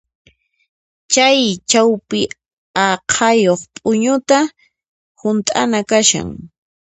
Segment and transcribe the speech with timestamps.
[1.11, 1.39] Chay
[1.69, 2.19] chawpi
[2.85, 4.39] aqhayuq p'uñuta
[5.21, 6.27] hunt'ana kashan.